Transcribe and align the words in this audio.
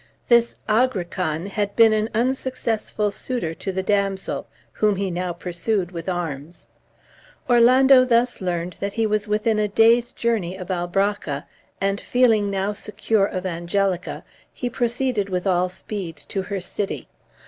This 0.29 0.55
Agrican 0.67 1.45
had 1.49 1.75
been 1.75 1.93
an 1.93 2.09
unsuccessful 2.15 3.11
suitor 3.11 3.53
to 3.53 3.71
the 3.71 3.83
damsel, 3.83 4.47
whom 4.71 4.95
he 4.95 5.11
now 5.11 5.31
pursued 5.31 5.91
with 5.91 6.09
arms. 6.09 6.69
Orlando 7.47 8.03
thus 8.03 8.41
learned 8.41 8.77
that 8.79 8.93
he 8.93 9.05
was 9.05 9.27
within 9.27 9.59
a 9.59 9.67
day's 9.67 10.11
journey 10.11 10.57
of 10.57 10.69
Albracca; 10.71 11.45
and, 11.79 12.01
feeling 12.01 12.49
now 12.49 12.73
secure 12.73 13.27
of 13.27 13.45
Angelica, 13.45 14.23
he 14.51 14.71
proceeded 14.71 15.29
with 15.29 15.45
all 15.45 15.69
speed 15.69 16.15
to 16.29 16.41
her 16.41 16.59
city. 16.61 17.07